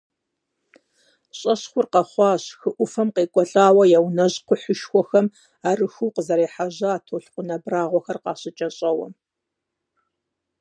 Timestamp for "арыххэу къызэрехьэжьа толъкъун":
5.69-7.49